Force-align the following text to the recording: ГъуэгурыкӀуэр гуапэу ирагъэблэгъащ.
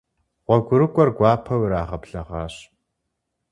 ГъуэгурыкӀуэр 0.45 1.09
гуапэу 1.17 1.61
ирагъэблэгъащ. 1.65 2.55